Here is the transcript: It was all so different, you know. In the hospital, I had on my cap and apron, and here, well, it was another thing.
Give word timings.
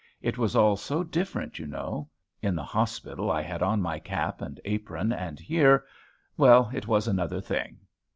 It 0.19 0.35
was 0.39 0.55
all 0.55 0.77
so 0.77 1.03
different, 1.03 1.59
you 1.59 1.67
know. 1.67 2.09
In 2.41 2.55
the 2.55 2.63
hospital, 2.63 3.29
I 3.29 3.43
had 3.43 3.61
on 3.61 3.83
my 3.83 3.99
cap 3.99 4.41
and 4.41 4.59
apron, 4.65 5.13
and 5.13 5.39
here, 5.39 5.85
well, 6.35 6.71
it 6.73 6.87
was 6.87 7.07
another 7.07 7.39
thing. 7.39 7.77